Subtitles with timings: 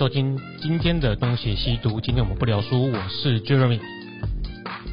[0.00, 2.00] 收听今天的东邪西毒。
[2.00, 3.78] 今天我们不聊书，我是 Jeremy。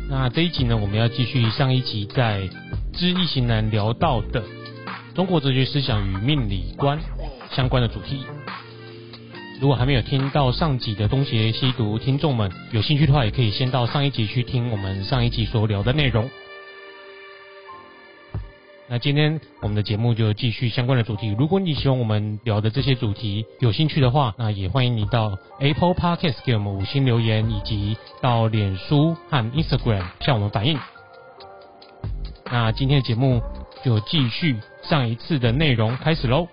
[0.10, 2.42] 那这一集呢，我们要继续上一集在
[2.92, 4.44] 《知易行难》聊到的
[5.16, 7.00] 中国哲学思想与命理观
[7.52, 8.20] 相关的主题。
[9.62, 16.30] 如果还没有听到上集的东邪西毒，听众们有兴趣的话，也可以先到上一集去听我们上一集所聊的内容。
[18.90, 21.36] 那今天我们的节目就继续相关的主题。
[21.38, 30.80] 如果你喜欢我们聊的这些主题，有兴趣的话，那也欢迎你到 Apple Podcast 给我们五星留言，以及到脸书和 Instagram 向我们反映。
[32.46, 33.42] 那今天的节目
[33.84, 36.48] 就继续上一次的内容开始喽。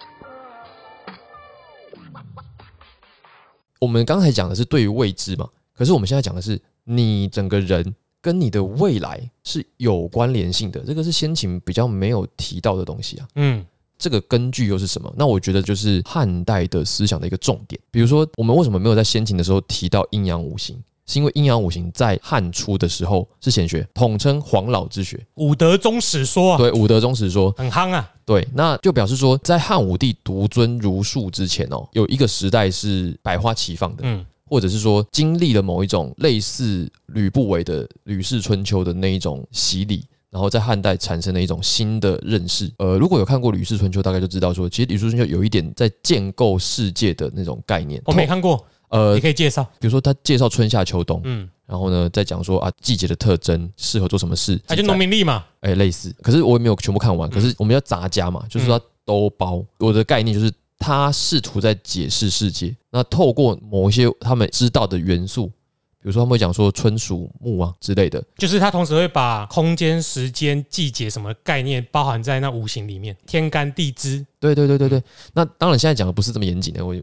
[3.81, 7.95] 我们刚才讲的是对于未知嘛，可是我们现在讲的是你整个人
[8.25, 13.29] 跟你的未来是有关联性的，这个是先秦比较没有提到的东西啊。
[13.35, 13.63] 嗯，
[13.99, 15.13] 这个根据又是什么？
[15.15, 17.79] 那我觉得就是汉代的思想的一个重点。
[17.91, 20.83] 比如说，我们为什么没有在先秦的时候提到阴阳五行？
[21.07, 25.23] 是因为阴阳五行在汉初的时候是显学，统称黄老之学。
[25.35, 28.11] 武德宗史说啊，对，武德宗史说，很夯啊。
[28.25, 42.71] 对，那就表示说，在汉武帝独尊儒术之前哦，有一个时代是百花齐放的，嗯，或者是说经历了某一种类似吕不韦的《吕氏春秋》的那一种洗礼，然后在汉代产生了一种新的认识。
[42.79, 48.03] 呃，如果有看过《吕氏春秋》，大概就知道说，其实《吕氏春秋》有一点在建构世界的那种概念。
[48.05, 49.63] 我没看过，呃你，可以介绍。
[49.79, 55.45] 比如说他介绍春夏秋冬，嗯，然后呢再讲说啊季节的特征，适合做什么事，那就农民力嘛。
[55.61, 56.15] 哎、类似。
[56.23, 59.65] 可是我也没有全部看完，可是我们要杂家嘛，就是说它都包。
[59.79, 74.25] 我的概念就是，他试图在解释世界，那透过某一些他们知道的元素，比如说他们会讲说春属木啊之类的，就是他同时会把空间、时间、季节什么概念包含在那五行里面，天干地支。
[74.39, 75.03] 对对对对对。
[75.33, 76.95] 那当然现在讲的不是这么严谨的，我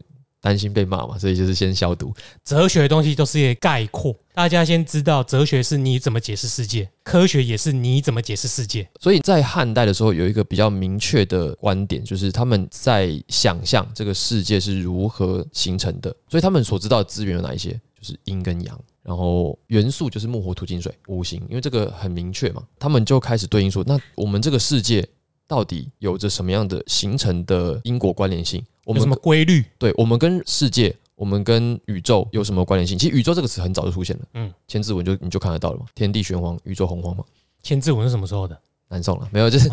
[0.42, 2.12] 担心被骂嘛，所以就是先消毒。
[2.44, 8.86] 哲学的东西都是一个概括，大家先知道哲学是你怎么解释世界，科学也是你怎么解释世界。
[9.00, 16.14] 所以在汉代的时候，有一个比较明确的观点，就是他们在想象这个世界是如何形成的。
[16.28, 17.80] 所以他们所知道的资源有哪一些？
[18.00, 25.08] 就是阴跟阳，然后元素就是木火土金水五行，因为这个很明确嘛，他们就开始对应说，那我们这个世界
[25.46, 28.60] 到底有着什么样的形成的因果关联性？
[28.84, 29.64] 我们什么规律？
[29.78, 32.98] 对我们跟世界，我们跟宇宙有什么关联性？
[32.98, 37.24] 其实宇宙这个词很早就出现了，嗯嗯，千字文就你就看得到了嘛，天地玄黄，宇宙洪荒嘛。
[37.62, 38.58] 千字文是什么时候的？
[38.88, 39.70] 南宋了，没有，就是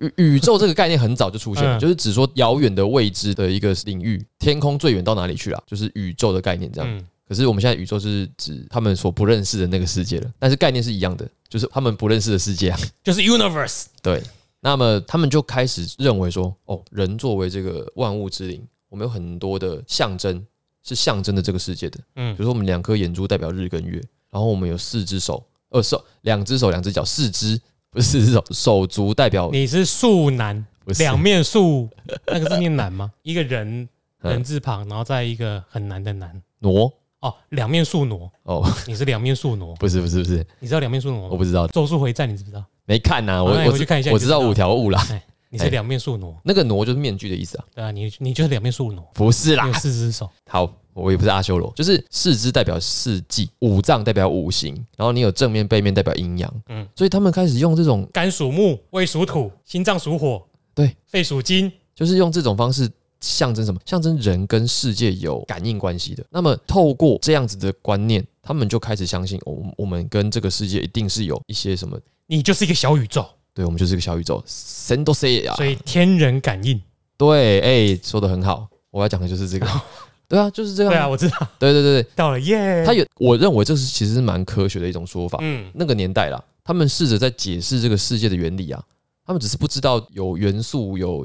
[0.00, 6.90] 宇 宇宙这个概念很早就出现了，嗯就是只说遥远的未知的一个领域，天空最远到哪里去了，就是宇宙的概念这样。
[6.90, 12.78] 嗯，可是我们现在宇宙是指他们所不认识的那个世界了，但是概念是一样的，就是他们不认识的世界啊。
[13.04, 13.84] 就是 universe。
[14.00, 14.22] 对，
[14.64, 20.46] 那么他们就开始认为说，哦，人作为这个万物之灵，我们有很多的象征，
[20.84, 21.98] 是象征的这个世界的。
[22.14, 30.64] 嗯比如说我们两颗眼珠代表日跟月，然后我们有四只手，呃手两只手两只脚，四只不是四只手，手足代表你是树男，
[30.98, 31.88] 两面树，
[32.26, 33.12] 那个字念男吗？
[33.22, 33.88] 一个人
[34.20, 36.40] 嗯人字旁，然后再一个很难的难。
[36.60, 41.28] 挪哦，两面树挪，哦，你是两面树挪， 不是不是不是，你知道两面树挪吗？
[41.32, 42.64] 我不知道，咒术回战你知不知道？
[42.84, 49.66] 没看呐、我我去看一下我知道五条悟啦，哎，你是两面树挪，那个挪就是面具的意思啊，对啊，你你就是两面树挪，不是啦。
[49.66, 49.72] 有。
[49.74, 56.82] 四只手，好，我也不是阿修罗，就是四肢代表四季，五脏代表五行，然后你有正面背面代表阴阳，嗯。
[56.82, 60.42] 嗯，所以他们开始用这种肝属木，胃属土，心脏属火，
[60.74, 62.90] 对，肺属金，就是用这种方式
[63.22, 63.80] 象征什么？
[63.86, 66.22] 象征人跟世界有感应关系的。
[66.28, 73.24] 那么透过这样子的观念，他们就开始相信，我们我们跟这个世界一定是有一些什么，你就是一个小宇宙，
[73.54, 76.78] 对我们就是一个小宇宙，神都 say 啊所，以天人感应。
[77.16, 79.66] 对，哎、说的很好，我要讲的就是这个，
[80.28, 82.84] 对啊，就是这样，对啊，我知道，对对对对，到了耶。
[82.84, 85.38] 他有，我认为这是其实是蛮科学的一种说法。
[85.42, 88.82] 嗯，那个年代啦，他们试着在解释这个世界的原理啊，
[89.24, 91.24] 他们只是不知道有元素有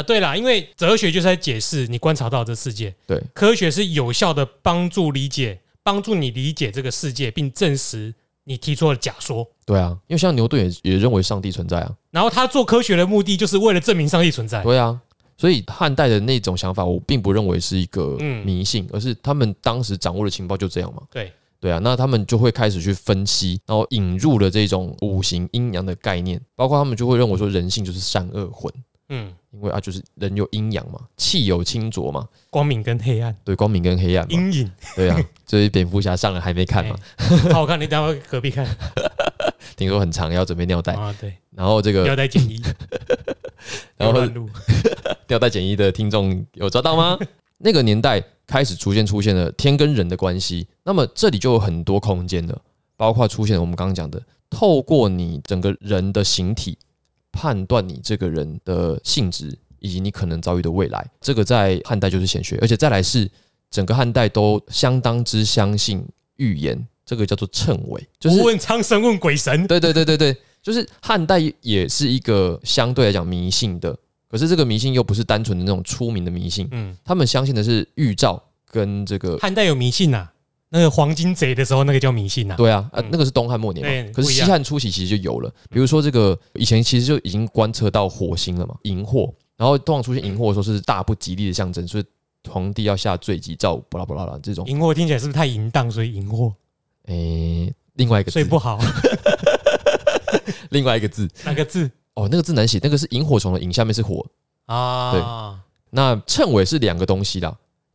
[0.00, 8.12] 啊，对啦，因为哲学就是在解释你观察到这世界，对科学是有效的帮助理解，帮助你理解这个世界，并证实
[8.44, 9.46] 你提出的假说。
[9.64, 14.62] 对啊，因为像牛顿也也认为上帝存在啊，然后他做科学的目的就是为了证明上帝存在。
[14.64, 15.00] 对啊，
[15.36, 21.02] 所以汉代的那种想法，我并不认为是一个嗯迷信，而是他们当时掌握的情报就这样嘛。
[21.10, 28.72] 对，对啊，那他们就会开始去分析，然后引入了这种五行阴阳的概念，包括他们就会认为说人性就是善恶混，
[29.10, 38.66] 嗯，因为啊就是人有阴阳嘛，气有清浊嘛，光明跟黑暗，对，光明跟黑暗嘛，阴影，对啊， 所以蝙蝠侠上了还没看嘛，哎好好看，你等一下隔壁看。
[39.76, 41.14] 听说很长，要准备尿袋，啊。
[41.20, 42.60] 对，然后这个带建议，
[43.96, 44.20] 然后。
[45.28, 47.16] 尿袋简易的听众有抓到吗？
[47.58, 52.60] 那个年代开始逐渐出现了天跟人的关系，那么这里就有很多空间了，
[52.96, 54.20] 包括出现了我们刚刚讲的，
[54.50, 56.76] 透过你整个人的形体
[57.32, 63.30] 判断你这个人的性质以及你可能遭遇的未来，这个在汉代就是显学，而且再来是
[63.70, 66.04] 整个汉代都相当之相信
[66.36, 73.96] 预言，这个叫做谶纬，就是不问苍生问鬼神，对对对对对，就是汉代也是一个相对来讲迷信的，
[74.28, 79.38] 可是这个迷信又不是单纯的那种出名的迷信，嗯，他们相信的是预兆跟这个。
[79.38, 80.28] 汉代有迷信呐、
[80.72, 85.52] 那个黄金贼的时候，那个叫迷信呐、对啊，呃嗯，那个是东汉末年可是西汉初期其实就有了。
[85.68, 92.04] 比如说这个以前其实就已经观测到火星了嘛，荧惑，然后通常出现荧惑的时候是大不吉利的象征，所以
[92.48, 94.64] 皇帝要下罪己诏，巴拉巴拉啦这种。
[94.68, 96.52] 荧惑听起来是不是太淫荡，所以荧惑，
[97.06, 98.78] 诶，另外一个字，不好。
[100.70, 104.24] 另外一个字，哪个字哦，那个字难写，那个是萤火虫的萤，下面是火，
[104.66, 105.10] 啊？
[105.10, 105.20] 对
[105.90, 107.52] 那谶纬是两个东西啦，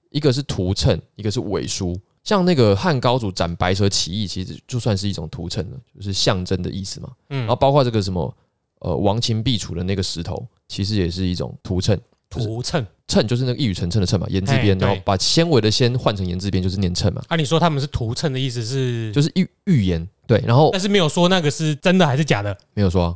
[0.10, 1.98] 一个是图谶，一个是纬书。
[2.26, 7.10] 像那个汉高祖斩白蛇起义，其实就算是一种图谶了，就是象征的意思嘛。
[7.30, 8.36] 嗯然后，包括这个什么
[8.80, 11.98] 呃亡秦必楚的那个石头，其实也是一种图谶。
[12.30, 12.86] 图谶。
[13.08, 20.06] 谶就是那个一语成谶的谶嘛，言字边，然后把纤维的纤换成言字边，就是念谶嘛，啊，你说他们是图谶的意思是，就是预预言。
[20.26, 23.16] 对，然后但是没有说那个是真的还是假的没有说、啊，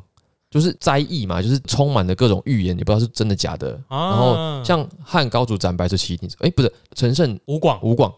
[0.51, 3.71] 就是灾异嘛，就是充满了各种预言，也不知道是真的假的。
[3.88, 4.09] 啊。
[4.09, 8.13] 然后像汉高祖斩白蛇起义，你哎不是陈胜吴广，吴广，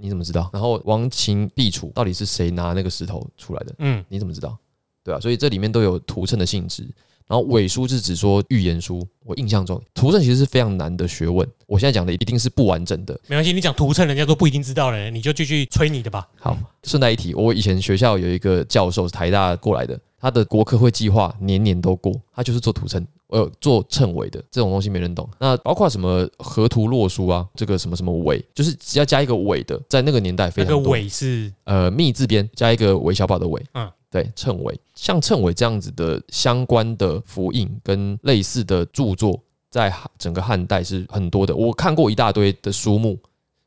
[0.00, 0.48] 你怎么知道？
[0.52, 3.74] 然后亡秦必楚，到底是谁拿那个石头出来的？
[3.78, 4.56] 嗯，你怎么知道？
[5.04, 6.88] 对啊，所以这里面都有图谶的性质。
[7.26, 11.48] 然后伪书是指说预言书，我印象中图谶其实是非常难的学问。
[11.68, 13.16] 我现在讲的一定是不完整的。
[13.28, 16.28] 没关系，你讲图谶，人家都不一定知道嘞，你就继续吹你的吧。
[16.40, 25.28] 好，顺带一提，我以前学校有一个教授是台大过来的，他的国科会计划年年都过，他就是做图谶，我有做谶纬的这种东西没人懂。
[25.38, 30.78] 那包括什么河图洛书啊，这个什么什么尾，就是只要加一个尾的，在那个年代非那个。
[30.90, 39.40] 尾是呃密字边加一个韦小宝的韦，嗯嗯，对，谶纬，像谶纬这样子的相关的符印跟类似的著作，
[39.70, 41.54] 在汉整个汉代是很多的。
[41.54, 43.18] 我看过一大堆的书目，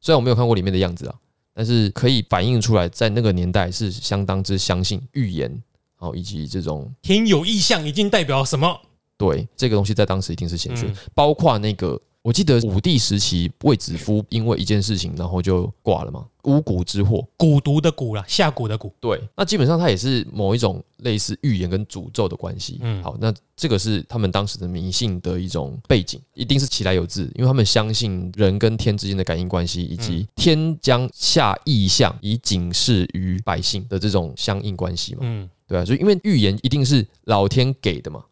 [0.02, 1.16] 虽然我没有看过里面的样子啊，
[1.54, 5.64] 但是可以反映出来，在那个年代是相当之相信预言，
[6.04, 8.78] 然后以及这种天有异象，一定代表什么？
[9.18, 11.98] 对这个东西在当时一定是显学，嗯包括那个。
[12.24, 17.28] 我记得武帝时期，卫子夫因为一件事情，然后就挂了嘛，巫蛊之祸。
[17.38, 18.90] 蛊毒的蛊啦，下蛊的蛊。
[19.02, 22.80] 对，那基本上它也是某一种类似预言跟诅咒的关系。
[22.80, 35.20] 嗯嗯，好，那这个是他们当时的迷信的一种背景，一定是其来有自，因为他们相信人跟天之间的感应关系，以及天将下异象以警示于百姓的这种相应关系嘛。
[35.24, 38.24] 嗯，对啊，所以因为预言一定是老天给的嘛，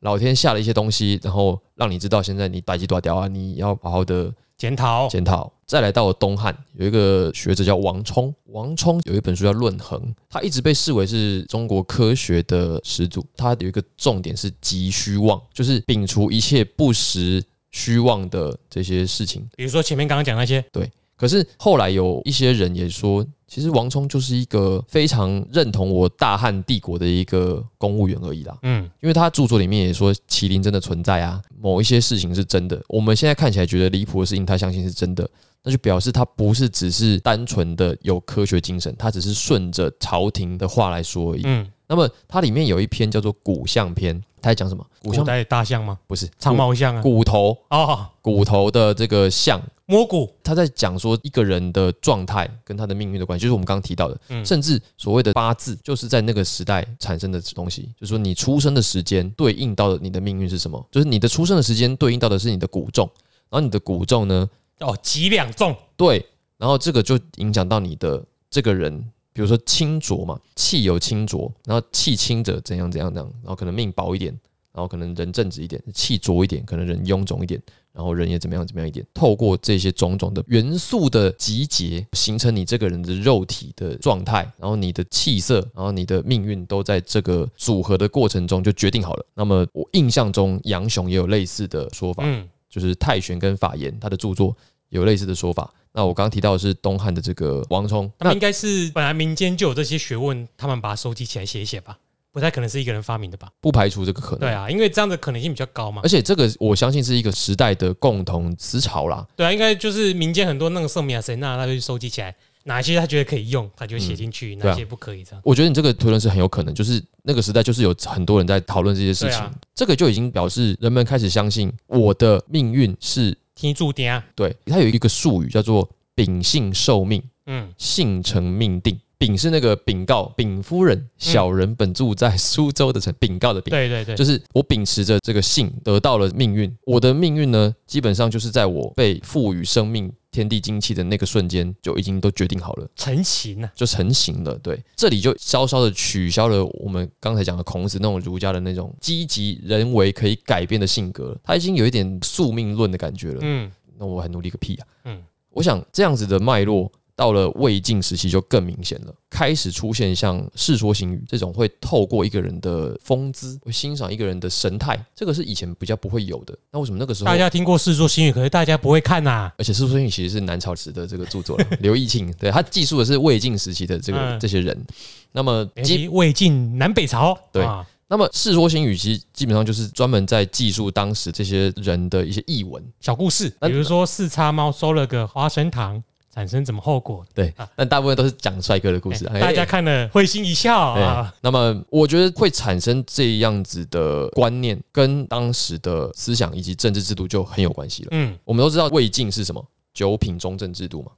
[0.00, 5.08] 老天下了一些东西，然后让你知道现在你逮鸡多屌啊，你要好好的检讨。
[5.08, 5.52] 检讨。
[5.66, 10.00] 再来到了东汉，有一个学者叫王充，王充有一本书叫《论衡》，
[10.30, 13.26] 他一直被视为是中国科学的始祖。
[13.36, 19.44] 他有一个重点是急虚妄，就是摒除一切不实虚妄的这些事情。
[19.56, 28.58] 比如说前面刚刚讲那些，对可是后来有一些人也说，其实王充就是一个非常认同我大汉帝国的一个公务员而已啦。
[28.62, 32.82] 嗯，因为他著作里面也说麒麟真的存在啊，某一些事情是真的。
[32.88, 35.28] 我们现在看起来觉得离谱的事情，他相信是真的，
[35.62, 41.42] 那就表示他不是只是单纯的有科学精神，他只是顺着朝廷的话来说而已。
[41.44, 44.84] 嗯，那么它里面有一篇叫做《骨相篇》，他在讲什么？
[45.02, 45.96] 古代大象吗？
[46.08, 47.00] 不是长毛象啊？
[47.00, 49.62] 骨头，哦，骨头的这个象。
[49.86, 50.32] 摸骨。
[50.42, 57.82] 他在讲说一个人的状态跟他的命运的关系，就是我们刚刚提到的，嗯甚至所谓的八字，就是在那个时代产生的东西。
[57.98, 60.86] 就是说你出生的时间对应到的你的命运是什么？
[60.90, 63.10] 就是你的出生的时间对应到的是你的骨重，
[63.48, 64.48] 然后你的骨重呢，
[64.80, 65.74] 哦，几两重。
[65.96, 66.24] 对，
[66.58, 68.98] 然后这个就影响到你的这个人，
[69.32, 74.38] 比如说清浊嘛，气有清浊，然后气清者怎样怎样怎样，然后可能命薄一点，
[74.76, 77.58] 然后可能人正直一点，气浊一点，可能人臃肿一点，
[77.94, 79.04] 然后人也怎么样怎么样一点。
[79.14, 89.24] 透过这些种种的元素的集结，形成你这个人的肉体的状态，然后你的气色，然后你的命运都在这个组合的过程中就决定好了。
[89.32, 94.54] 那么我印象中杨雄也有类似的说法，嗯，就是泰玄跟法言他的著作
[94.90, 95.72] 有类似的说法。
[95.94, 101.98] 那我刚刚提到的是东汉的这个王充，那应该是本来民间就有这些学问，他们把它收集起来写一写吧，
[102.36, 103.48] 不太可能是一个人发明的吧？
[103.62, 104.40] 不排除这个可能。
[104.40, 106.08] 对啊，因为这样的可能性比较高嘛而。
[106.08, 109.26] 且这个我相信是一个时代的共同思潮啦。
[109.34, 115.40] 对啊，应该就是民间很多那个圣米亚神那，他就收集起来，哪些他觉得可以用，他就写进去，哪些不可以这样。
[115.42, 129.00] 我觉得你这个推论是很有可能，就是那个时代就是有很多人在讨论这些事情，啊这个就已经表示人们开始相信我的命运是天注定啊，对，它有一个术语叫做秉性受命，嗯，性成命定。
[129.18, 133.70] 秉是那个禀告，禀夫人，小人本住在苏州的城，禀告的禀。
[133.70, 143.72] 对对对，就是我秉持着这个性得到了命运，我的命运呢，基本上就是在我被赋予生命、天地精气的那个瞬间，就已经都决定好了，成型了。
[143.74, 144.54] 就成型了。
[144.62, 153.38] 对，这里就稍稍的取消了我们刚才讲的孔子那种儒家的那种积极人为可以改变的性格，他已经有一点宿命论的感觉了。
[153.42, 154.86] 嗯那我还努力个屁啊！
[155.04, 156.92] 嗯，我想这样子的脉络。
[157.16, 166.54] 到了魏晋时期就更明显了，开始出现像《世说新语》这种会透过一个人的风姿，会欣赏一个人的神态，这个是以前比较不会有的。
[166.70, 174.86] 那为什么那个时候大家听过《世说新语》，可是大家不会看呐、而且《世说新语》其实是南朝时的这个著作了， 刘义庆对他记述的是魏晋时期的这个、嗯这些人。
[175.32, 182.82] 那么没关基系魏晋南北朝，对啊那么《世说新语》其实基本上就是专门在记述当时这些人的一些译文。
[183.00, 186.02] 小故事，那比如说四叉猫收了个花生糖，
[186.36, 187.24] 产生什么后果？
[187.32, 189.26] 对啊，但大部分都是讲帅哥的故事。
[189.28, 191.34] 哎大家看了会心一笑对啊。
[191.40, 198.08] 那么我觉得会产生这样子的观念，跟当时的思想以及政治制度就很有关系了。
[198.10, 201.12] 嗯，我们都知道魏晋是什么九品中正制度嘛？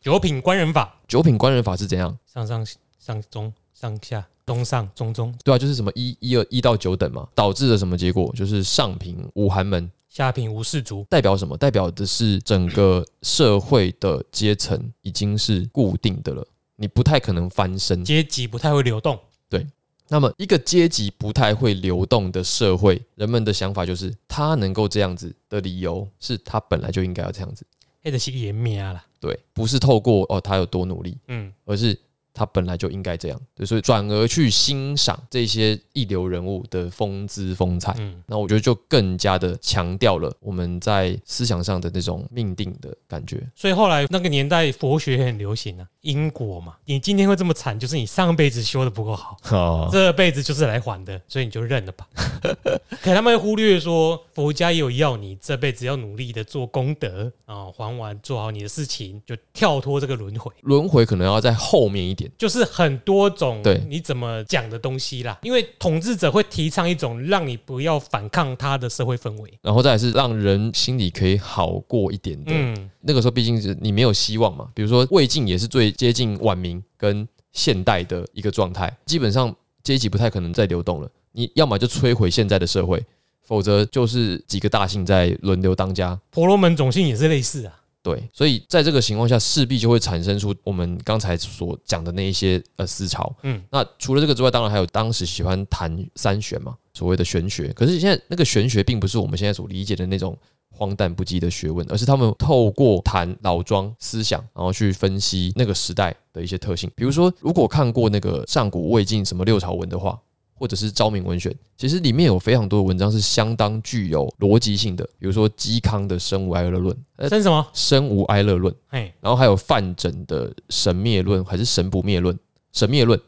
[0.00, 2.16] 九品官人法，九品官人法是怎样？
[2.24, 2.66] 上上
[2.98, 8.32] 上中上下中上中中，对啊，就是什么一一二一到九等嘛，导致了什么结果？
[8.34, 11.06] 就是上品无寒门，下品无士族。
[11.08, 11.56] 代表什么？
[11.56, 18.04] 代表的是整个社会的阶层已经是固定的了，你不太可能翻身。
[18.04, 19.66] 阶级不太会流动，对
[20.08, 27.64] 那么，一个阶级不太会流动的社会，人们的想法就是，他能够这样子的理由是他本来就应该要这样子，
[28.02, 29.02] 黑的是颜面啦。
[29.18, 31.98] 对，不是透过哦他有多努力，嗯，而是
[32.34, 37.94] 他本来就应该这样，对，所以转而去欣赏这些一流人物的风姿风采。
[37.98, 43.46] 嗯，那我觉得就更加的强调了我们在思想上的那种命定的感觉。
[43.54, 52.06] 所以后来那个年代佛学很流行啊，因果嘛，你今天会这么惨，就是你上辈子修的不够好，哦，这辈子就是来还的，所以你就认了吧。
[53.02, 60.50] 可他们会忽略说，佛家也有要你这辈子要努力的做功德啊、还完做好你的事情，就跳脱这个轮回。
[60.62, 62.30] 轮回可能要在后面一点。
[62.36, 69.52] 就是很多种对你怎么讲的东西啦，因为统治者会提倡一种让你不要反抗他的社会氛围。
[69.62, 72.50] 然后再来是让人心里可以好过一点的。
[72.52, 81.10] 嗯，那个时候毕竟是你没有希望嘛，比如说魏晋也是最接近晚明跟现代的一个状态，基本上阶级不太可能再流动了。
[81.32, 83.04] 你要么就摧毁现在的社会，
[83.42, 86.18] 否则就是几个大姓在轮流当家。
[86.30, 87.78] 婆罗门种姓也是类似啊。
[88.02, 93.32] 对，所以在这个情况下，势必就会产生出我们刚才所讲的那一些呃思潮。
[93.44, 97.72] 嗯，那除了这个之外，当然还有当时喜欢谈三玄嘛，所谓的玄学。
[97.74, 100.36] 可是现在那个玄学，并不是我们现在所理解的那种
[100.72, 106.90] 荒诞不羁的学问，而是他们透过谈老庄思想，然后去分析那个时代的一些特性。
[106.96, 110.18] 比如说，如果看过那个上古魏晋什么六朝文的话，
[110.54, 115.04] 或者是昭明文选，其实里面有非常多的文章是相当具有逻辑性的。
[115.18, 117.66] 比如说嵇康的《生无哀乐论》，呃，《生什么？
[117.72, 118.72] 生无哀乐论》。
[118.88, 122.38] 嘿，然后还有范缜的神灭论还是神不灭论？
[122.72, 123.20] 神灭论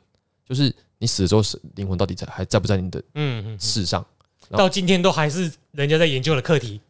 [0.48, 4.04] 就是你死了之后，是灵魂到底在还在不在你的嗯嗯，世上？
[4.50, 6.80] 到今天都还是人家在研究的课题。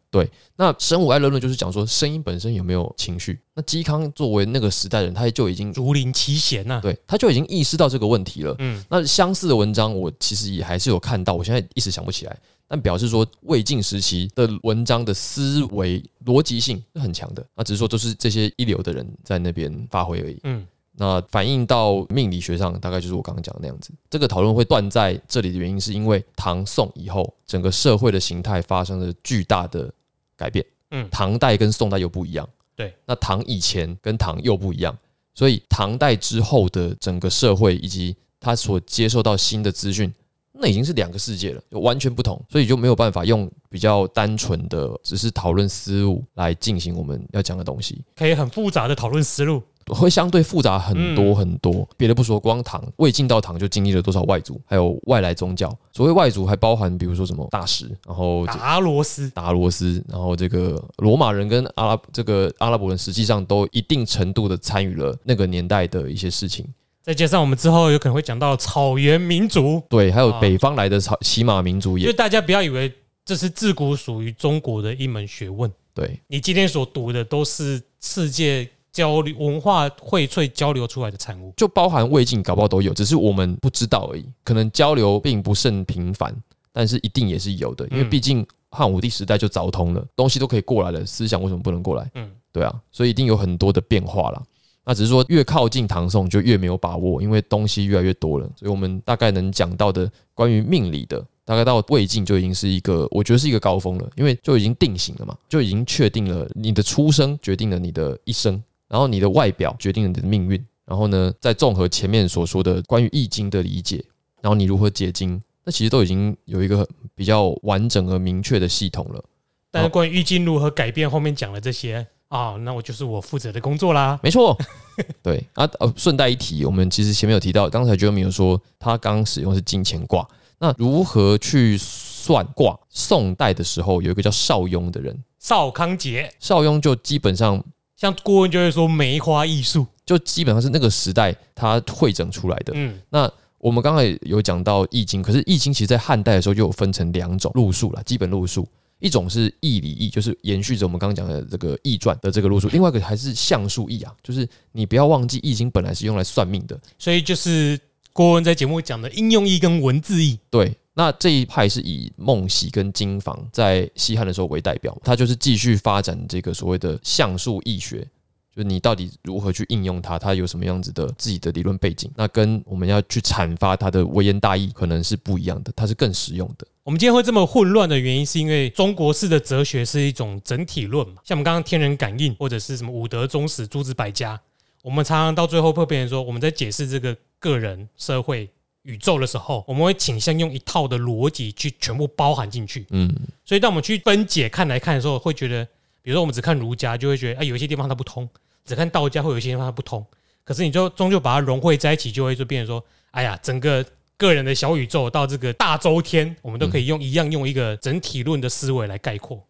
[0.55, 3.39] 那生无爱乐论就是讲说声音本身有没有情绪。
[3.55, 6.79] 那嵇康作为那个时代人，他就已经如临其贤呐。
[6.81, 8.55] 对他就已经意识到这个问题了。
[8.59, 12.37] 嗯，那相似的文章，我其实也还是有看到，我现在一时想不起来。
[12.67, 20.39] 但表示说魏晋时期的文章的思维逻辑性是很强的，那只是说都是这些一流的人在那边发挥而已。
[20.45, 20.65] 嗯，
[20.97, 23.91] 那反映到命理学上，大概就是我刚刚讲的那样子。
[24.09, 29.93] 这个讨论会断在这里的原因，是因为唐宋以后，整个社会的形态发生了巨大的
[30.35, 30.65] 改变。
[30.91, 32.47] 嗯唐代跟宋代又不一样。
[32.75, 34.95] 对，那唐以前跟唐又不一样，
[35.33, 40.13] 所以唐代之后的整个社会以及他所接受到新的资讯，
[40.51, 48.03] 那已经是两个世界了，就完全不同，所以就没有办法用比较单纯的只是讨论思路来进行我们要讲的东西。
[48.15, 49.63] 可以很复杂的讨论思路。
[49.93, 51.87] 会相对复杂很多嗯很多。
[51.97, 55.71] 别的不说，光唐未进到唐就经历了多少外族，还有外来宗教。
[55.91, 66.65] 所谓外族，还包含比如说什么大食，然后达罗斯，达罗斯，然后这个罗马人跟阿拉这个阿拉伯人，实际上都一定程度的参与了那个年代的一些事情。
[67.01, 72.91] 再加上我们之后有可能会讲到草原民族，对，还有啊北方来的草骑马民族也就大家不要以为
[73.23, 76.19] 这是自古属于中国的一门学问，对。
[76.25, 81.53] 你今天所读的都是世界交流文化荟萃交流出来的产物。
[81.57, 84.25] 就包含魏晋，搞不好都有，只是我们不知道而已。
[84.45, 86.33] 可能交流并不甚频繁，
[86.71, 92.09] 但是一定也是有的，因为嗯毕竟汉武帝时代就凿通了，东西都可以过来了，思想为什么不能过来？
[92.15, 94.41] 嗯，对啊，所以一定有很多的变化啦。
[94.85, 98.49] 那只是说越靠近唐宋就越没有把握，因为东西越来越多了。
[98.55, 114.03] 所以我们大概能讲到的关于命理的，大概到魏晋就已经是一个，我觉得是一个高峰了，因为就已经定型了嘛，就已经确定了你的出生决定了你的一生，然后你的外表决定了你的命运，然后呢，再综合前面所说的关于易经的理解，
[114.41, 119.23] 然后你如何解经，那其实都已经有一个比较完整而明确的系统了。
[119.71, 124.19] 但是关于易经如何改变，后面讲了这些啊，那我就是我负责的工作啦。
[124.23, 124.57] 没错，
[125.21, 130.25] 对啊，呃，顺带一提，我们其实前面有提到，刚才 Jeremy 有说他刚使用的是金钱卦，
[130.59, 132.79] 那如何去算卦？
[132.89, 137.61] 宋代的时候有一个叫邵雍的人，邵康节，邵雍就基本上
[137.95, 142.73] 像郭文就会说梅花艺术，就基本上是那个时代他汇整出来的。
[142.75, 148.67] 嗯，那我们刚才有讲到易经，可是易经其实在汉代的时候就有分成两种路数了，基本路数。
[148.99, 157.77] 一种是易理易，就是延续着我们刚刚讲的这个易传的这个路数；另外一个还是象数易啊，就是你不要忘记易经本来是用来算命的，所以就是
[158.13, 168.07] 郭文在节目讲的应用易跟文字易，对，那这一派是以孟喜跟金房在西汉的时候为代表，他就是继续发展这个所谓的象数易学，
[168.55, 176.65] 就你到底如何去应用它，它有什么样子的自己的理论背景，那跟我们要去阐发它的微言大义可能是不一样的，它是更实用的。
[176.83, 184.39] 我们今天会这么混乱的原因，是因为中国式的哲学是一种整体论嘛，像我们刚刚天人感应或者是什么五德宗史、诸子百家，
[184.81, 188.49] 我们常常到最后会变成说，我们在解释这个个人、社会、
[188.85, 192.85] 宇宙的时候，我们会倾向用一套的逻辑去全部包含进去。
[192.91, 193.13] 嗯，
[193.43, 195.65] 所以当我们去分解看来看的时候，会觉得，
[196.01, 198.25] 比如说我们只看儒家，就会觉得啊，有一些地方它不通；
[198.63, 200.05] 只看道家，会有一些地方它不通。
[200.43, 203.83] 可是你就终究把它融汇在一起，就会就变成说，哎呀，整个
[204.17, 209.43] 个人的小宇宙到这个大周天，我们都可以用一样用一个整体论的思维来概括。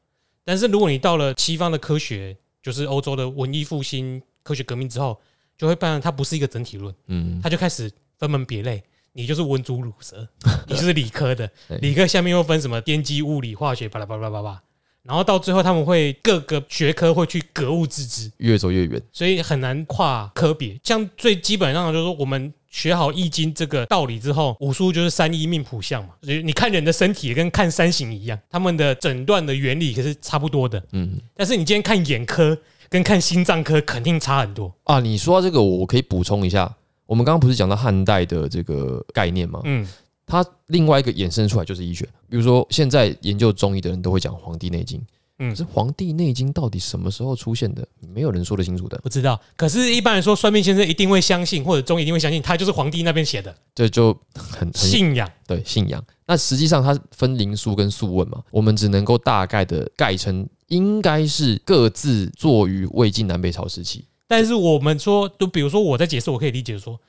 [0.46, 5.20] 但是如果你到了西方的科学，就是欧洲的文艺复兴、科学革命之后，
[5.58, 8.82] 就会发现它不是一个整体论，嗯，它就开始分门别类。
[9.18, 10.28] 你就是文竹乳蛇，
[10.68, 11.50] 你就是理科的，
[11.82, 14.62] 理科下面又分什么电机、物理、化学，巴拉巴拉巴拉巴拉，
[15.04, 19.02] 然后到最后他们会各个学科会去格物致知，越走越远。
[19.14, 20.78] 所以很难跨科别。
[20.84, 30.84] 像最基本上就是说，我们学好易经这个道理之后，武术就是三一命谱相嘛，所以你看人的身体跟看三形一样，他们的诊断的原理可是差不多的。
[30.92, 32.58] 嗯但是你今天看眼科
[32.90, 34.74] 跟看心脏科肯定差很多。
[34.84, 39.62] 啊，你说到这个，我可以补充一下，我们刚刚不是讲到汉代的这个概念吗？
[39.64, 39.88] 嗯，
[40.26, 45.00] 它另外一个衍生出来就是医学，比如说现在研究中医的人都会讲《黄帝内经》，
[45.40, 47.88] 嗯可是《黄帝内经》到底什么时候出现的？
[48.14, 48.98] 没有人说得清楚的。
[49.04, 49.40] 不知道。
[49.58, 55.30] 可是，一般来说，算命先生一定会相信，或者中医一定会相信，他就是皇帝那边写的这就很很信仰。
[55.46, 56.04] 对信仰。
[56.26, 64.06] 那实际上它分灵枢跟素问嘛，我们只能够大概的概称，应该是各自作于魏晋南北朝时期。
[64.28, 67.00] 但是我们说，就比如说我在解释，我可以理解说，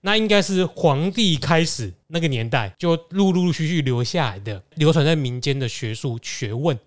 [0.00, 6.78] 那应该是皇帝开始那个年代就陆陆续续留下来的，流传在民间的学术学问，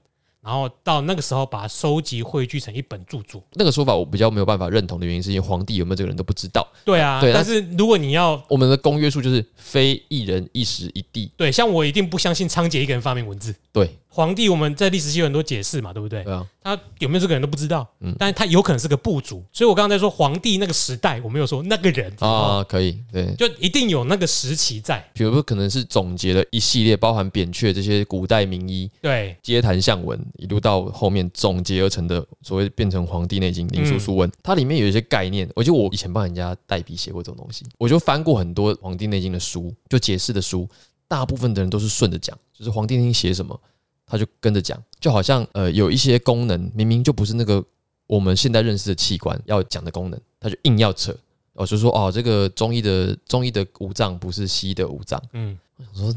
[0.42, 3.42] 然后到那个时候把它收集汇聚成一本著作。
[3.54, 6.68] 那个说法我比较没有办法认同的原因，是因为皇帝有没有这个人都不知道。
[6.86, 11.32] 对啊，对但是如果你要我们的公约数就是非一人一时一地。
[11.38, 13.56] 对，像我一定不相信仓颉一个人发明文字。
[13.72, 16.24] 对皇帝我们在历史系有很多解释嘛，对不对？
[16.24, 18.16] 对啊，他有没有这个人都不知道，嗯。
[18.18, 22.12] 但是他有可能是个部族，所以我刚刚在说皇帝那个时代，我没有说那个人。
[22.18, 23.32] 啊，啊，可以对。
[23.36, 40.68] 就一定有那个时期在，比如说，可能是总结了一系列包含扁鹊这些古代名医对，街谈巷闻，一路到后面总结而成的所谓变成《黄帝内经》《灵枢嗯素问》，它里面有一些概念，我记得我以前帮人家代笔写过这种东西，我就翻过很多《黄帝内经》的书，就解释的书，
[41.08, 43.60] 大部分的人都是顺着讲，就是《黄帝内经》写什么，
[44.08, 47.64] 他就跟着讲，就好像呃有一些功能明明就不是那个
[48.08, 51.16] 我们现在认识的器官要讲的功能，他就硬要扯。
[51.54, 56.16] 我，就说哦，这个中医的中医的五脏不是西医的五脏，嗯，我想说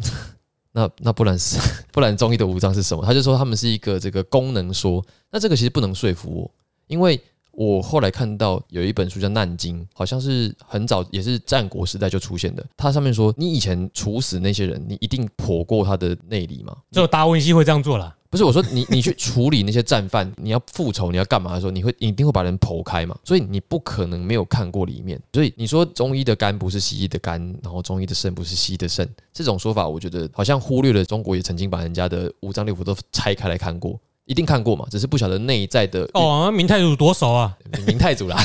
[0.73, 1.59] 那那不然是
[1.91, 3.03] 不然中医的五脏是什么？
[3.05, 6.51] 他就说他们是一个这个功能说，那这个其实不能说服我，
[6.89, 7.19] 因为
[7.61, 12.65] 我后来看到有一本书叫《难经》，好像是很早也是战国时代就出现的。
[12.75, 16.75] 它上面说，你以前处死那些人，你一定剖过他的内里吗？
[16.91, 18.17] 只有达文西会这样做啦。
[18.31, 25.21] 不是我说你，你去处理那些战犯，你要复仇，你要干嘛的时候，你会你一定会把人剖开嘛，所以你不可能没有看过里面。
[25.35, 37.57] 所以你说中医的肝不是西医的肝，然后中医的肾不是西医的肾，这种说法，我觉得好像忽略了中国也曾经把人家的五脏六腑都拆开来看过，一定看过嘛，只是不晓得内在的哦，明太祖多熟啊，
[37.87, 38.37] 明太祖啦，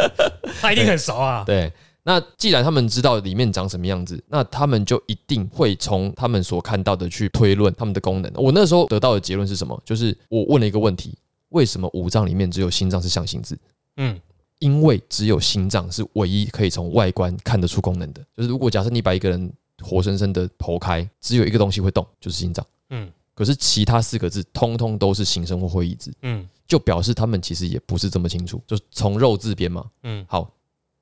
[0.60, 1.44] 他一定很熟啊。
[1.46, 1.72] 对。
[2.04, 8.32] 那既然他们知道里面长什么样子，那他们就一定会从他们所看到的去推论他们的功能。
[8.34, 9.80] 我那时候得到的结论是什么？
[9.84, 11.16] 就是我问了一个问题：
[11.50, 13.56] 为什么五脏里面只有心脏是象形字？
[13.98, 14.20] 嗯，
[14.58, 18.20] 因为只有心脏是唯一可以从外观看得出功能的。
[18.36, 22.66] 就是如果假设你把一个人活生生的剖开，只有一个东西会动，就是心脏。
[22.90, 28.62] 嗯可是其他四个字通通都是形声或会意字，嗯就表示他们其实也不是这么清楚。
[28.66, 30.50] 就从肉字边嘛，嗯好，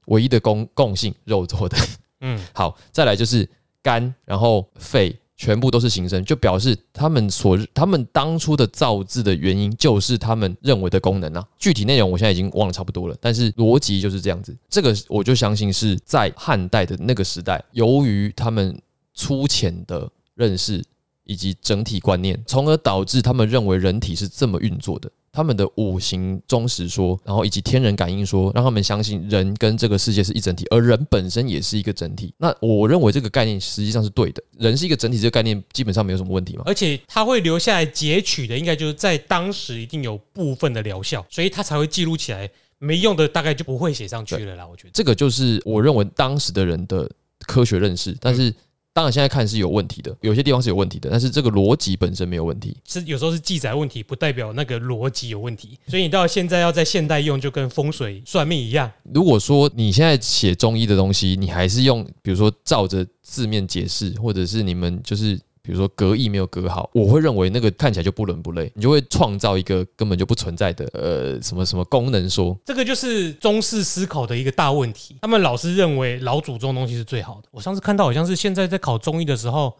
[0.06, 1.76] 唯一的共共性肉做的。
[2.20, 3.48] 嗯 好，再来就是
[3.82, 11.46] 肝，然后肺，全部都是形声，就表示他们所他们当初的造字的原因，就是他们认为的功能啊。
[11.58, 14.56] 具体内容我现在已经忘了差不多了，但是逻辑就是这样子。
[14.68, 18.76] 这个我就相信是在汉代的那个时代，由于他们
[19.14, 20.84] 粗浅的认识
[21.30, 25.08] 以及整体观念，从而导致他们认为人体是这么运作的。
[25.30, 32.34] 他们的五行忠实说，然后以及天人感应说，让他们相信人跟这个世界是一整体，而人本身也是一个整体。
[32.36, 36.64] 那我认为这个概念实际上是对的，人是一个整体，这个概念基本上没有什么问题嘛。
[36.66, 42.50] 而且他会留下来截取的，应该就是在当时一定有部分的疗效，所以他才会记录起来。
[42.82, 44.90] 没用的大概就不会写上去了啦，我觉得。
[44.94, 47.06] 这个就是我认为当时的人的
[47.46, 48.52] 科学认识，但是
[49.00, 52.76] 当然现在看是有问题的，有些地方是有问题的，但是这个逻辑本身没有问题。
[52.86, 55.78] 是有时候是记载问题，不代表那个逻辑有问题。
[55.86, 58.92] 所以你到现在要在现代用，就跟风水算命一样。
[59.14, 72.59] 如果说你现在写中医的东西，你还是用比如说照着字面解释，或者是你们就是比如说隔义没有隔好，我会认为那个看起来就不伦不类，你就会创造一个根本就不存在的呃什么什么功能说。
[72.66, 75.18] 这个就是中式思考的一个大问题。
[75.22, 77.48] 他们老是认为老祖宗东西是最好的。
[77.52, 79.72] 我上次看到好像是现在在考中医的时候，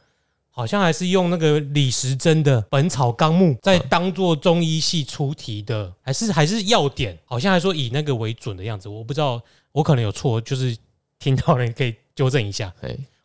[0.49, 8.89] 好像还是用那个李时珍的《本草纲目》在当做中医系出题的，还是还是要点，好像还说以那个为准的样子。
[8.89, 10.77] 我不知道，我可能有错，就是
[11.19, 12.73] 听到人可以纠正一下。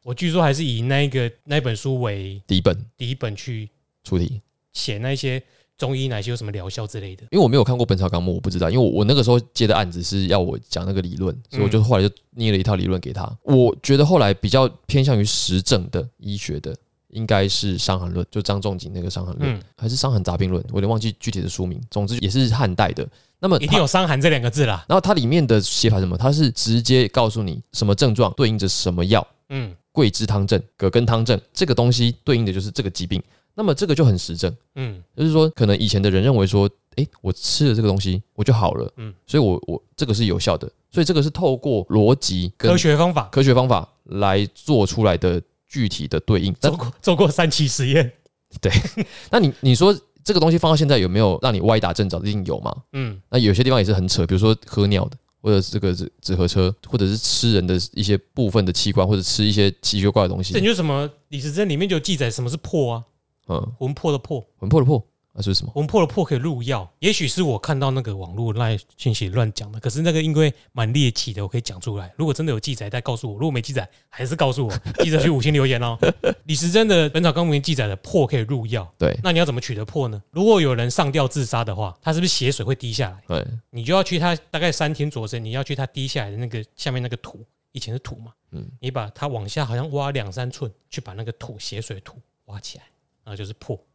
[0.06, 3.68] 哎，我据说还是以那个那本书为第一本第一本去
[4.04, 4.40] 出题，
[4.72, 5.42] 写那些
[5.78, 7.24] 中医哪些有什么疗效之类的。
[7.32, 13.30] 因为我没有看过《本草纲目》，我不知道，因为我我那个时候接的案子是要我讲那个理论，所以我就后来就捏了一套理论给他。
[13.42, 16.76] 我觉得后来比较偏向于实证的医学的，
[17.10, 21.82] 应该是《伤寒论》，就张仲景那个《伤寒论》嗯，还是《伤寒杂病论》，我有点忘记具体的书名。
[21.90, 23.08] 总之也是汉代的。
[23.40, 24.86] 那么一定它有伤寒这两个字啦。
[24.88, 26.18] 然后它里面的写法什么？
[26.18, 33.22] 它是直接告诉你什么症状对应着什么药，嗯桂枝汤证、葛根汤证，这个东西对应的就是这个疾病。
[33.58, 46.54] 那么这个就很实证，嗯就是说，可能以前的人认为说，诶，我吃了这个东西我就好了，嗯嗯，所以我我这个是有效的，所以这个是透过逻辑跟科学方法科学方法来做出来的具体的对应。
[46.60, 48.12] 但做过做过三期实验。
[48.60, 48.70] 对
[49.32, 52.20] 那你你说这个东西放到现在有没有让你歪打正着？
[52.20, 52.76] 一定有嘛？
[52.92, 60.54] 嗯那有些地方也是很扯，比如说喝尿的，或者是这个纸纸盒车，或者是吃人的一些部分的器官，或者吃一些奇奇怪怪的东西。
[60.54, 60.66] 这你。
[60.66, 63.06] 就什么李时珍里面就有记载什么是破啊，
[63.48, 65.72] 嗯，魂魄的魄，魂魄的魄，那是什么？
[65.76, 66.90] 我们破了破可以入药。
[67.00, 72.14] 也许是我看到那个网络赖信息乱讲的，可是那个因为蛮猎奇的，我可以讲出来。
[72.18, 74.74] 如果真的有记载，再告诉我；如果没记载，还是告诉我。
[75.04, 75.98] 记得去五星留言哦。
[76.46, 80.22] 李时珍的《本草纲目》记载的破可以入药，对那你要怎么取得破呢？
[80.32, 83.22] 如果有人上吊自杀的话，他是不是血水会滴下来？
[83.28, 87.44] 对，你就要去他大概三天左右，你要去他滴下来的那个下面那个土，
[87.74, 92.86] 以前是土嘛，嗯你把它往下好像挖两三寸，去把那个土血水土挖起来，
[93.24, 93.78] 然后就是破，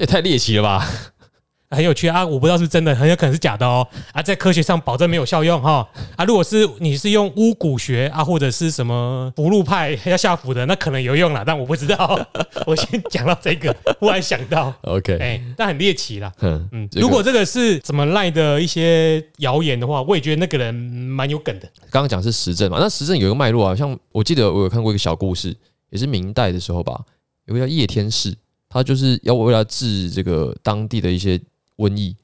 [0.00, 0.84] 也太猎奇了吧？
[1.72, 2.26] 很有趣啊！
[2.26, 6.24] 我不知道是真的，很有可能是假的哦啊，在科学上保证没有效用哈啊！
[6.24, 12.18] 如果是你是用巫蛊学啊，或者是什么福禄派要下符的，那可能有用啦，但我不知道。
[12.66, 16.32] 我先讲到这个，忽然想到， OK，哎、但很猎奇啦。
[16.40, 21.68] 嗯嗯，如果这个是怎么赖的一些谣言的话，我也觉得那个人蛮有梗的。
[21.90, 25.56] 刚刚讲是实证嘛，那实证有一个脉络啊，像我记得我有看过一个小故事，
[25.90, 27.00] 也是明代的时候吧，
[27.46, 28.34] 有个叫叶天士，
[28.70, 31.38] 他就是要为了治这个当地的一些
[31.76, 32.16] 瘟疫，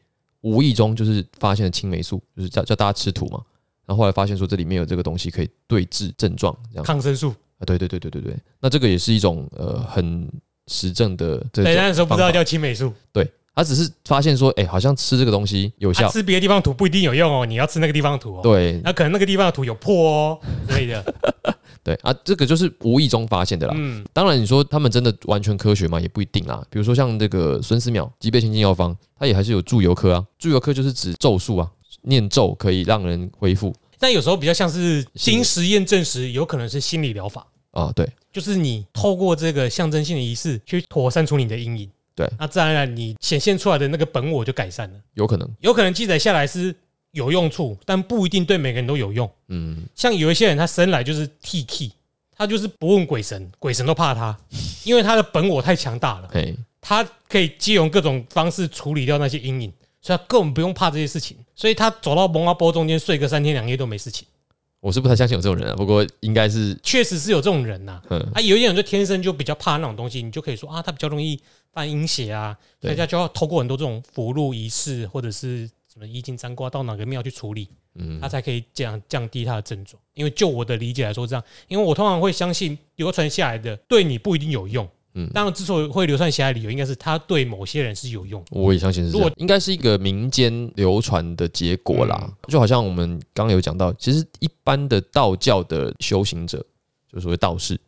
[0.42, 3.42] 无意中就是发现了青霉素，就是叫叫大家吃土嘛，
[3.84, 6.84] 然后后来发现说这里面有这个东西可以对治症状，这样。
[6.84, 10.30] 抗生素，啊，对对对对对对，那这个也是一种呃很
[10.68, 16.06] 实证的这对，种那时候不知道叫青霉素，对，他只是发现说，哎、好像吃这个东西有效。
[16.06, 18.40] 啊，，吃别的地方土不一定有用哦，你要吃那个地方土哦。
[18.42, 18.80] 对。
[18.84, 21.14] 那可能那个地方的土有破哦之类的。
[21.86, 23.74] 对啊，这个就是无意中发现的啦。
[23.76, 26.00] 嗯，当然，你说他们真的完全科学吗？
[26.00, 26.60] 也不一定啦。
[26.68, 30.26] 比如说像这个孙思邈脊背清净药方，它也还是有祝由科啊。
[30.36, 31.70] 祝由科就是指咒术啊，
[32.02, 37.92] 念咒可以让人恢复但有时候比较像是经实验证实，有可能是心理疗法，啊。
[37.94, 41.88] 对就是你透过这个象征性的仪式去妥善处理你的阴影。
[42.16, 44.98] 对那自然而然你显现出来的那个本我就改善了。
[45.14, 46.74] 有可能，有可能记载下来是
[47.16, 49.28] 有用处，但不一定对每个人都有用。
[49.48, 51.90] 嗯，像有一些人，他生来就是 T K，
[52.36, 54.36] 他就是不问鬼神，鬼神都怕他，
[54.84, 64.28] 因为他的本我太强大了，嘿，他可以借用各种方式处理掉那些阴影，所以他根本不用怕这些事情，所以他走到蒙阿波中间睡个三天两夜都没事情。
[64.80, 71.40] 我是不太相信有这种人啊，不过应该是，确实是有这种人呐、嗯，啊，有一些人就天生就比较怕那种东西，你就可以说啊，他比较容易
[71.72, 72.90] 犯阴邪啊，对。
[72.90, 79.98] 大家就要透过很多这种符箓仪式或者是什么易经占卦到哪个庙去处理，嗯他才可以降降低他的症状。
[80.12, 84.86] 因为就我的理解来说，这样，因为我通常会相信流传下来的对你不一定有用。
[85.14, 88.44] 嗯当然，之所以会流传下来，理由应该是他对某些人是有用。
[88.50, 92.30] 我也相信是这如果，样应该是一个民间流传的结果啦。
[92.48, 96.62] 就好像我们刚刚有讲到，其实一般的道教的修行者，
[97.10, 97.80] 就所谓道士，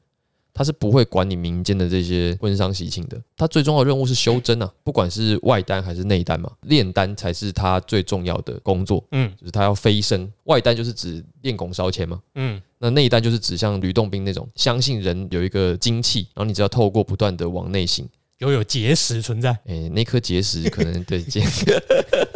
[0.58, 10.28] 他是不会管你民间的这些婚丧喜庆的，他最重要的任务是修真啊，不管是外丹还是内丹嘛，炼丹才是他最重要的工作，嗯就是他要飞升。
[10.46, 19.56] 外丹就是指练功烧钱嘛，嗯，那内丹就是指像吕洞宾那种，相信人有一个精气，然后你只要透过不断的往内行，有有结石存在。
[19.66, 21.40] 哎、那颗结石可能对结，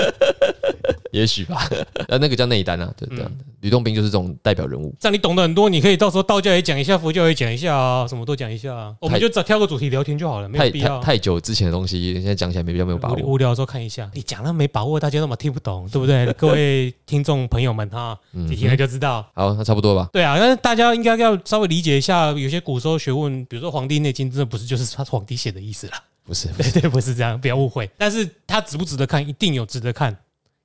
[1.13, 1.69] 也许吧。
[2.09, 3.45] 那那个叫内丹啊，对这样的。
[3.61, 4.93] 吕洞宾就是这种代表人物。
[4.99, 8.93] 这样你懂得很多，你可以到时候道教也讲一下，佛教也讲一下啊，什么都讲一下啊。
[9.01, 11.13] 我们就只挑个主题聊天就好了，没有必要太。
[11.13, 13.17] 太久之前的东西，现在讲起来没比较没有把握。
[13.23, 16.27] 无无聊的时候看一下，你讲了没把握，大家都嘛听不懂，对不对？
[16.33, 19.25] 各位听众朋友们哈，嗯你听了就知道。
[19.35, 20.09] 好，那差不多吧。
[20.13, 26.03] 对啊，但是大家应该要稍微理解一下，有些古时候学问，比如说《黄帝内经》，真的不是就是他皇帝写的意思啦。
[26.25, 27.89] 不是，对对，不是这样，不要误会。
[27.99, 30.17] 但是它值不值得看，一定有值得看，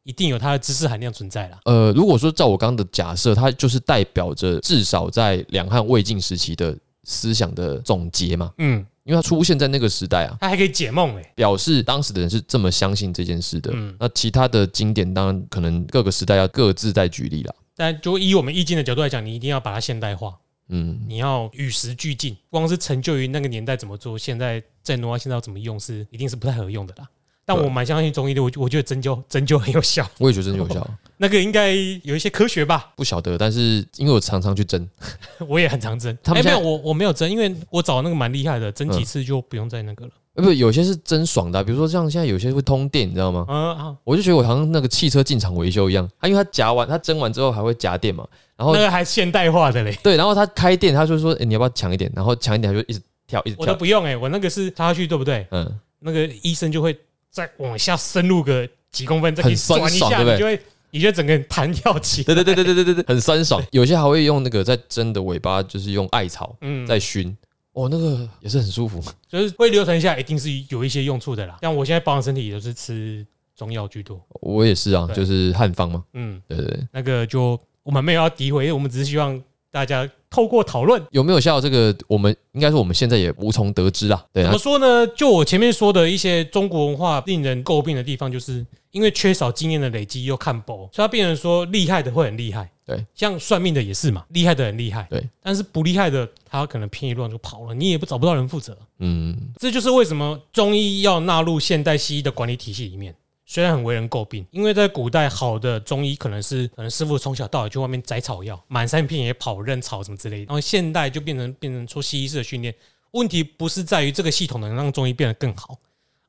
[0.08, 1.60] 一定有它的知识含量存在啦。
[1.66, 13.70] 呃，如果说照我刚刚的假设，它就是代表着至少在两汉魏晋时期的思想的总结嘛，嗯，因为它出现在那个时代啊，它还可以解梦诶、表示当时的人是这么相信这件事的。
[13.74, 17.54] 嗯那其他的经典当然可能各个时代要各自再举例了。
[17.76, 20.34] 但就以我们易经的角度来讲，你一定要把它现代化，
[20.70, 22.38] 嗯，你要与时俱进。
[22.50, 27.08] 光是成就于那个年代怎么做，现在再挪到现在要怎么用，是一定是不太合用的啦。
[27.48, 32.92] 但我蛮相信中医的，我我觉得针灸针灸很有效， 我也觉得针灸有效， 那个应该有一些科学吧。
[32.98, 34.86] 不晓得，但是因为我常常去针，
[35.48, 40.12] 我也很常针，他没有我我没有针，因为我找那个蛮厉害的，针几次就不用再那个了。
[40.34, 43.46] 呃，不，有些是真爽的啊、比如说像现在有些会通电，你知道吗？
[43.48, 53.62] 嗯啊，我就觉得我好像那个汽车进厂维修一样，它因为它夹完，它蒸完之后还会夹电嘛，然后那个还现代化的嘞，对，然后它开电，它就说、欸你要不要强一点，然后强一点，它就一直跳，一直跳。
[53.62, 55.48] 我都，不用哎，我那个是插下去对不对？
[55.50, 56.96] 嗯，那个医生就会
[57.38, 60.60] 再往下深入个几公分，再给你转一下，你就会。
[60.90, 62.24] 你就得整个人弹跳起？
[62.24, 63.62] 对对对对对对对很酸爽。
[63.72, 67.36] 有些还会用那个在蒸的尾巴，就是用艾草嗯在熏，
[67.74, 69.04] 哦，那个也是很舒服。
[69.28, 71.58] 就是会流传下，一定是有一些用处的啦。
[71.62, 73.24] 像我现在保养身体，就是吃
[73.54, 74.20] 中药居多。
[74.40, 76.02] 我也是啊，就是汉方嘛。
[76.14, 79.40] 嗯，对对，那个就我们没有要诋毁，我们只是希望
[79.78, 81.00] 大家透过讨论。
[81.12, 81.62] 有没有效？
[81.62, 84.26] 这个我们应该是我们现在也无从得知啦。
[84.34, 85.06] 对啊怎么，说呢？
[85.16, 92.68] 就我前面说的一些中国文化令人诟病的地方，就是因为缺少经验的累积又看薄，所以他变成说厉害的会很厉害。
[92.88, 95.06] 对，像算命的也是嘛，厉害的很厉害。
[95.10, 98.76] 对，但是不厉害的他可能偏一乱就跑了，你也不找不到人负责。
[98.98, 103.14] 嗯，这就是为什么中医要纳入现代西医的管理体系里面。
[103.50, 112.76] 虽然很为人诟病，因为在古代好的中医可能是可能师傅从小到大去外面摘草药，满山遍野跑认草什么之类的，然后现代就变成变成出西医式的训练。
[113.12, 115.78] 问题不是在于这个系统能让中医变得更好，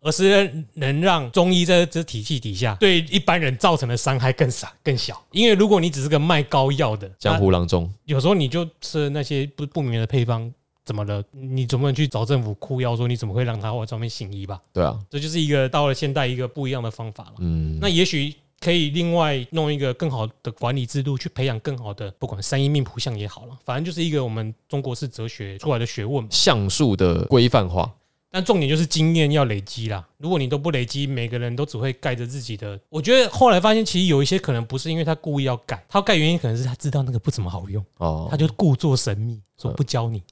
[0.00, 5.20] 而是能让中医在这体系底下对一般人造成的伤害更少更小。
[5.32, 10.50] 因为如果你只是个卖膏药的江湖郎中，有时候你就吃那些不不明的配方，
[10.88, 11.22] 怎么了？
[11.32, 14.58] 你总不能去找政府哭腰说你怎么会让他往上面行医吧？
[14.72, 17.34] 对啊，这就是一个到了现代一个不一样的方法了。
[17.40, 26.30] 嗯，那也许可以另外弄一个更好的管理制度，去培养更好的，不管三阴命谱相也好了，反正就是一个我们中国式哲学出来的学问嘛。
[26.32, 27.92] 像素的规范化，
[28.30, 30.04] 但重点就是经验要累积啦。
[30.16, 32.80] 如果你都不累积，每个人都只会盖着自己的。
[32.88, 37.84] 我觉得后来发现，其实有一些可能不是因为他故意要改，他要改原因可能是他知道那个不怎么好用。
[37.98, 40.22] 哦他，就故作神秘，说不教你。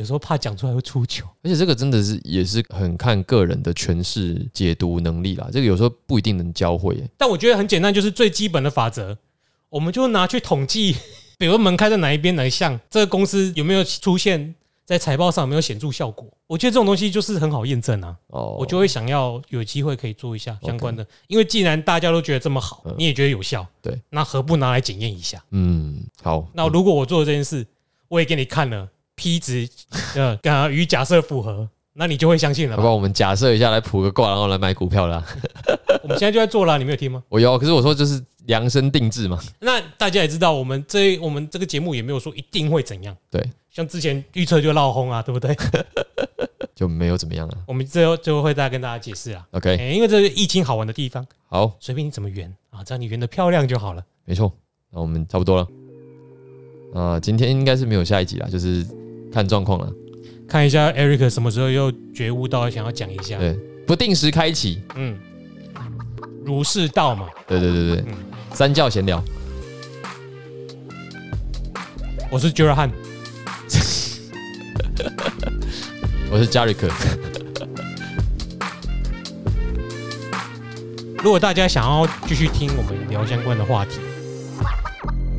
[0.00, 7.06] 有时候怕讲出来会出糗，而且这个真的是也是很看个人的诠释解读能力啦，这个有时候不一定能教会耶。
[7.18, 9.18] 但我觉得很简单，就是最基本的法则，
[9.68, 10.96] 我们就拿去统计，
[11.36, 14.54] 比如门开在哪一边哪一项，这个公司有没有出现
[14.86, 16.26] 在财报上有没有显著效果。
[16.46, 25.44] 我觉得这种东西就是很好验证啊，哦，我就会想要有机会可以做一下相关的，因为既然大家都觉得这么好嗯，你也觉得有效，对，那何不拿来检验一下？
[25.50, 27.66] 嗯，好，那如果我做了这件事，
[28.08, 28.88] 我也给你看了
[29.20, 29.68] ，P 值
[30.16, 32.94] 呃跟与假设符合， 那你就会相信了吧好吧，？
[32.94, 35.22] 我们假设一下来卜个卦，然后来买股票啦。
[36.02, 37.22] 我们现在就在做了，你没有听吗？
[37.28, 39.38] 我有，可是我说就是量身定制嘛。
[39.58, 43.14] 那大家也知道，我们这我们这个节目也没有说一定会怎样。
[43.30, 45.54] 对，像之前预测就闹轰啊，对不对？
[46.74, 47.58] 就没有怎么样了。
[47.66, 49.46] 我们最后最后会再跟大家解释啊。
[49.50, 54.02] OK，哎，因为这是易经好玩的地方，好，随便你怎么圆啊，只要你圆的漂亮就好了。
[54.24, 54.50] 没错，
[54.90, 55.68] 那我们差不多了。
[56.94, 58.84] 啊、今天应该是没有下一集了，就是
[59.32, 59.92] 看状况了。
[60.48, 63.38] 看一下 Eric 什么时候又觉悟到想要讲一下。
[63.38, 64.82] 对，不定时开启。
[64.96, 65.16] 嗯，
[66.44, 67.28] 儒释道嘛。
[67.46, 68.14] 对对对对，嗯
[68.52, 69.22] 三教闲聊。
[72.30, 72.90] 我是 j u r Han，
[76.30, 76.88] 我是 j a r i k。
[81.22, 84.00] 如果大家想要继续听我们聊相关的话题，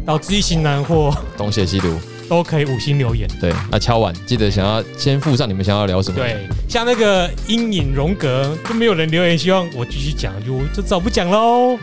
[0.05, 1.99] 到知易行难或东邪西毒。
[2.29, 3.27] 都可以五星留言。
[3.39, 6.17] 对，那敲完记得想要先附上你们想要聊什么。
[6.17, 11.77] 对，像那个阴影荣格就没有人留言，希望我继续讲，就就早不讲喽。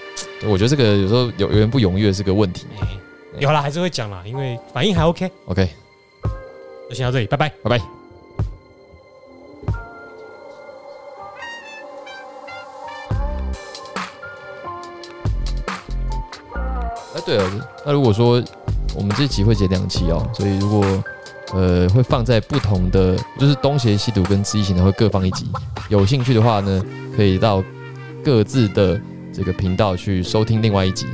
[0.46, 2.66] 我觉得这个有时候有有人不踊跃是个问题。
[2.80, 2.88] 哎
[3.40, 5.30] 有啦，还是会讲啦，因为反应还 OK。
[5.46, 5.68] OK，
[6.88, 7.48] 就先到这里，拜拜。
[7.62, 7.78] 拜拜。
[17.14, 18.42] 哎，对了，那如果说
[18.98, 21.04] 我们这期会剪两期哦，所以如果
[21.54, 25.46] 呃会放在不同的，就是东邪西毒跟知易行的会各放一集。
[25.88, 26.82] 有兴趣的话呢，
[27.16, 27.62] 可以到
[28.24, 29.00] 各自的
[29.32, 31.06] 这个频道去收听另外一集。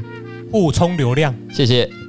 [0.50, 1.34] 互充流量。
[1.52, 2.03] 谢谢。